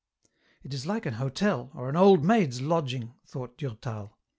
'* 0.33 0.63
It 0.63 0.73
is 0.73 0.87
like 0.87 1.05
an 1.05 1.13
hotel, 1.21 1.69
or 1.75 1.87
an 1.87 1.95
old 1.95 2.23
maid's 2.25 2.59
lodging," 2.59 3.13
thought 3.27 3.55
Durtal. 3.55 4.17